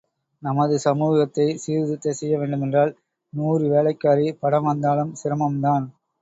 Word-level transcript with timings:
நமது 0.43 0.75
சமூகத்தை 0.79 1.45
சீர்திருத்தச் 1.63 2.17
செய்யவேண்டுமென்றால் 2.19 2.93
நூறு 3.33 3.67
வேலைக்காரி 3.67 4.27
படம் 4.41 4.67
வந்தாலும் 4.71 5.13
சிரமம்தான். 5.21 5.87